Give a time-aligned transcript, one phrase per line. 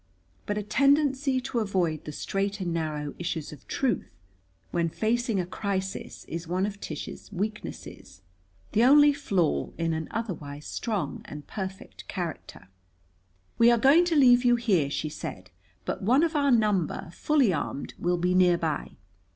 [0.47, 4.15] But a tendency to avoid the straight and narrow issues of truth
[4.71, 8.23] when facing a crisis is one of Tish's weaknesses,
[8.71, 12.67] the only flaw in an otherwise strong and perfect character.
[13.59, 15.51] "We are going to leave you here," she said.
[15.85, 18.95] "But one of our number, fully armed, will be near by.